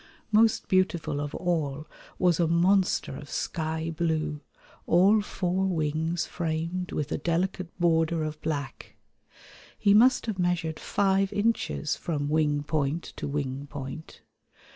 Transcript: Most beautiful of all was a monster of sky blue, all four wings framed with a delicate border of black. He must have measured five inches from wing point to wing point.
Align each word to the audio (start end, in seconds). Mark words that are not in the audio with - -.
Most 0.31 0.67
beautiful 0.67 1.21
of 1.21 1.35
all 1.35 1.85
was 2.17 2.39
a 2.39 2.47
monster 2.47 3.15
of 3.15 3.29
sky 3.29 3.93
blue, 3.95 4.41
all 4.87 5.21
four 5.21 5.67
wings 5.67 6.25
framed 6.25 6.91
with 6.91 7.11
a 7.11 7.19
delicate 7.19 7.69
border 7.79 8.23
of 8.23 8.41
black. 8.41 8.95
He 9.77 9.93
must 9.93 10.25
have 10.25 10.39
measured 10.39 10.79
five 10.79 11.31
inches 11.31 11.95
from 11.95 12.29
wing 12.29 12.63
point 12.63 13.13
to 13.17 13.27
wing 13.27 13.67
point. 13.67 14.21